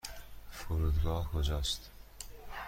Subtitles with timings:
[0.51, 1.89] فرودگاه کجا است؟